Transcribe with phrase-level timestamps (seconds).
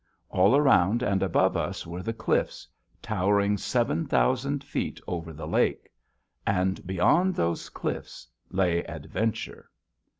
[0.31, 2.67] All around and above us were the cliffs,
[3.03, 5.89] towering seven thousand feet over the lake.
[6.43, 9.69] And beyond those cliffs lay adventure.